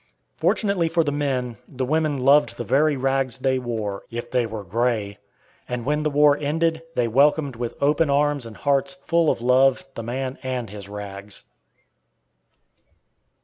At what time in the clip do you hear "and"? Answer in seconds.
5.69-5.85, 8.47-8.57, 10.41-10.71